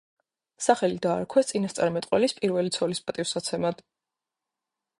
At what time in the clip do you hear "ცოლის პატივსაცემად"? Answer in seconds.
2.77-3.85